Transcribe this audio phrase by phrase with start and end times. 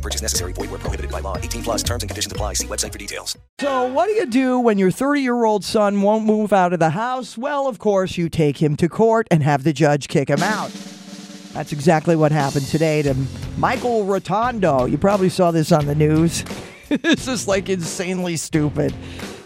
[0.00, 0.52] Purchase necessary.
[0.52, 1.36] Void where prohibited by law.
[1.36, 2.54] 18 plus terms and conditions apply.
[2.54, 3.36] See website for details.
[3.60, 6.78] So, what do you do when your 30 year old son won't move out of
[6.78, 7.36] the house?
[7.36, 10.70] Well, of course, you take him to court and have the judge kick him out.
[11.52, 13.14] That's exactly what happened today to
[13.58, 14.90] Michael Rotondo.
[14.90, 16.44] You probably saw this on the news.
[16.88, 18.94] this is like insanely stupid.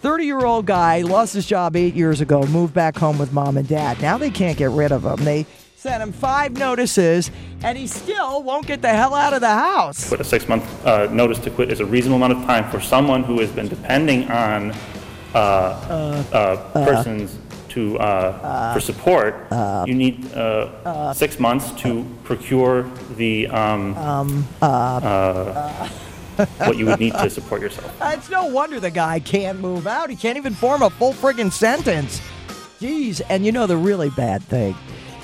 [0.00, 3.58] 30 year old guy lost his job eight years ago, moved back home with mom
[3.58, 4.00] and dad.
[4.00, 5.24] Now they can't get rid of him.
[5.24, 5.44] They
[5.80, 7.30] sent him five notices,
[7.62, 10.10] and he still won't get the hell out of the house.
[10.10, 13.24] But a six-month uh, notice to quit is a reasonable amount of time for someone
[13.24, 14.74] who has been depending on
[15.32, 17.38] uh, uh, persons
[17.70, 19.46] to uh, for support.
[19.86, 22.82] you need uh, six months to procure
[23.16, 23.96] the um,
[24.60, 25.88] uh,
[26.58, 27.90] what you would need to support yourself.
[28.02, 30.10] It's no wonder the guy can't move out.
[30.10, 32.20] He can't even form a full friggin' sentence.
[32.80, 33.22] Jeez.
[33.30, 34.74] And you know the really bad thing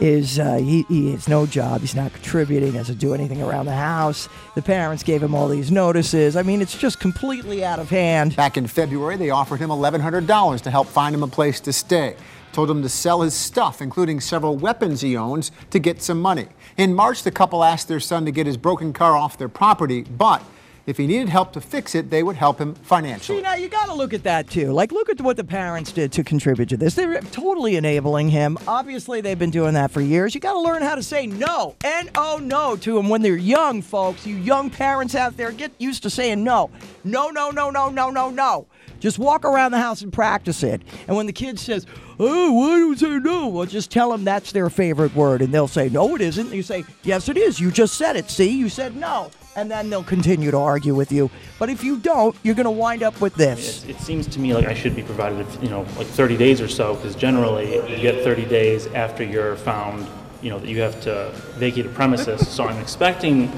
[0.00, 1.80] is uh, he, he has no job.
[1.80, 2.72] He's not contributing.
[2.72, 4.28] Doesn't do anything around the house.
[4.54, 6.36] The parents gave him all these notices.
[6.36, 8.36] I mean, it's just completely out of hand.
[8.36, 12.16] Back in February, they offered him $1,100 to help find him a place to stay.
[12.52, 16.46] Told him to sell his stuff, including several weapons he owns, to get some money.
[16.76, 20.02] In March, the couple asked their son to get his broken car off their property,
[20.02, 20.42] but
[20.88, 23.38] if he needed help to fix it, they would help him financially.
[23.38, 24.72] See, now you got to look at that too.
[24.72, 26.94] Like, look at what the parents did to contribute to this.
[26.94, 28.56] They're totally enabling him.
[28.66, 30.34] Obviously, they've been doing that for years.
[30.34, 33.36] You got to learn how to say no, N O no, to them when they're
[33.36, 34.26] young, folks.
[34.26, 36.70] You young parents out there, get used to saying no.
[37.04, 38.66] No, no, no, no, no, no, no.
[39.00, 40.82] Just walk around the house and practice it.
[41.06, 41.86] And when the kid says,
[42.18, 43.48] Oh, why do you say no?
[43.48, 45.40] Well, just tell them that's their favorite word.
[45.40, 46.46] And they'll say, No, it isn't.
[46.46, 47.60] And you say, Yes, it is.
[47.60, 48.30] You just said it.
[48.30, 49.30] See, you said no.
[49.56, 51.30] And then they'll continue to argue with you.
[51.58, 53.84] But if you don't, you're going to wind up with this.
[53.84, 56.60] It, it seems to me like I should be provided, you know, like 30 days
[56.60, 60.06] or so, because generally you get 30 days after you're found,
[60.42, 62.46] you know, that you have to vacate a premises.
[62.48, 63.50] so I'm expecting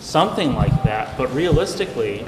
[0.00, 2.24] something like that, but realistically,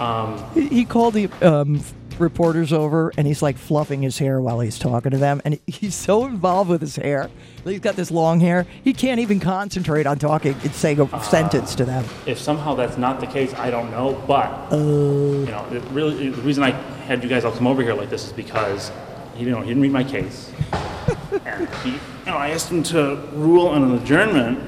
[0.00, 1.80] um, He he called the um,
[2.18, 5.40] reporters over and he's like fluffing his hair while he's talking to them.
[5.44, 7.30] And he's so involved with his hair.
[7.64, 8.66] He's got this long hair.
[8.82, 12.04] He can't even concentrate on talking and saying a sentence to them.
[12.26, 14.20] if somehow that's not the case, I don't know.
[14.26, 17.94] But you know, it really, the reason I had you guys all come over here
[17.94, 18.90] like this is because
[19.36, 20.50] you know he didn't read my case,
[21.44, 24.58] and he, you know, I asked him to rule on an adjournment,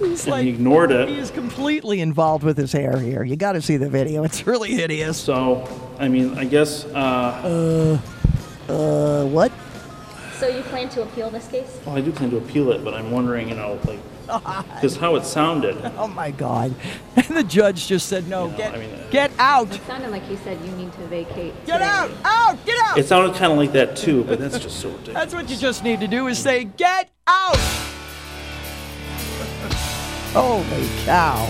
[0.00, 1.08] He's and he ignored it.
[1.08, 3.22] He is completely involved with his hair here.
[3.22, 4.24] You got to see the video.
[4.24, 5.18] It's really hideous.
[5.20, 5.68] So,
[5.98, 7.98] I mean, I guess uh,
[8.68, 9.52] Uh, uh, what?
[10.38, 11.78] So you plan to appeal this case?
[11.84, 13.98] well, I do plan to appeal it, but I'm wondering, you know, like,
[14.74, 15.76] because how it sounded.
[15.98, 16.74] Oh my God.
[17.16, 19.74] And the judge just said, no, Yeah, get, I mean, uh, get out.
[19.74, 21.52] It sounded like he said you need to vacate.
[21.66, 21.84] Get today.
[21.84, 22.10] out.
[22.24, 22.64] Out.
[22.64, 22.96] Get out.
[22.98, 25.14] It sounded kind of like that too, but that's just so ridiculous.
[25.20, 27.58] That's what you just need to do is say, get out.
[30.32, 31.48] Holy cow.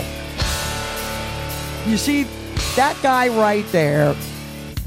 [1.86, 2.24] You see,
[2.76, 4.14] that guy right there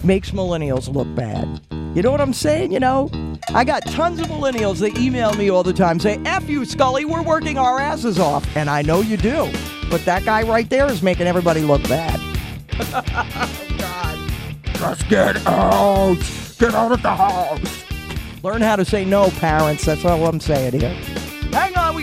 [0.03, 1.61] makes millennials look bad.
[1.95, 2.71] You know what I'm saying?
[2.71, 3.09] You know,
[3.49, 7.05] I got tons of millennials that email me all the time say, F you, Scully,
[7.05, 8.47] we're working our asses off.
[8.55, 9.51] And I know you do.
[9.91, 12.19] But that guy right there is making everybody look bad.
[13.77, 14.31] God.
[14.73, 16.17] Just get out.
[16.57, 17.83] Get out of the house.
[18.41, 19.85] Learn how to say no, parents.
[19.85, 21.22] That's all I'm saying here.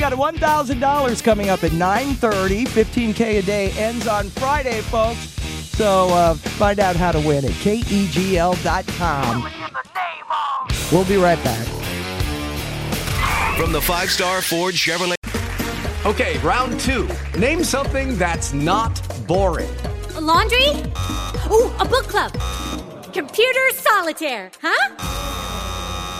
[0.00, 2.66] Hang on, we got $1,000 coming up at 9.30.
[2.66, 5.18] 15K a day ends on Friday, folks.
[5.76, 9.42] So uh, find out how to win at kegl.com.
[10.90, 11.66] We'll be right back.
[13.58, 15.16] From the five star Ford Chevrolet.
[16.06, 17.06] Okay, round two.
[17.38, 19.74] Name something that's not boring.
[20.14, 20.68] A laundry?
[21.50, 22.32] Ooh, a book club.
[23.12, 24.94] Computer solitaire, huh?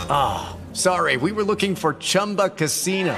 [0.09, 3.17] Ah, sorry, we were looking for Chumba Casino.